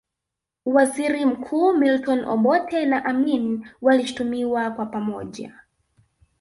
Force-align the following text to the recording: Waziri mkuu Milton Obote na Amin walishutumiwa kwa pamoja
Waziri 0.65 1.25
mkuu 1.25 1.73
Milton 1.73 2.25
Obote 2.25 2.85
na 2.85 3.05
Amin 3.05 3.67
walishutumiwa 3.81 4.71
kwa 4.71 4.85
pamoja 4.85 5.55